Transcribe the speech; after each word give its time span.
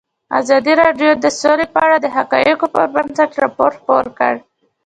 ازادي 0.39 0.73
راډیو 0.81 1.11
د 1.23 1.25
سوله 1.39 1.65
په 1.73 1.79
اړه 1.85 1.97
د 2.01 2.05
حقایقو 2.15 2.65
پر 2.73 2.85
بنسټ 2.95 3.31
راپور 3.43 3.71
خپور 3.79 4.05
کړی. 4.19 4.39